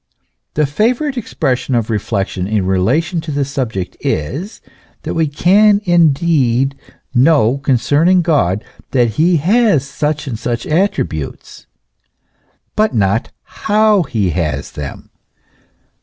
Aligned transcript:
The 0.55 0.65
favourite 0.65 1.15
expression 1.15 1.75
of 1.75 1.91
reflection 1.91 2.47
in 2.47 2.65
relation 2.65 3.21
to 3.21 3.31
this 3.31 3.51
subject 3.51 3.95
is, 3.99 4.59
that 5.03 5.13
we 5.13 5.27
can 5.27 5.79
indeed 5.83 6.73
know 7.13 7.59
concerning 7.59 8.23
God 8.23 8.63
that 8.93 9.09
he 9.09 9.37
has 9.37 9.87
such 9.87 10.25
and 10.25 10.39
such 10.39 10.65
attributes, 10.65 11.67
but 12.75 12.95
not 12.95 13.29
hoiv 13.57 14.07
he 14.07 14.31
has 14.31 14.71
them. 14.71 15.11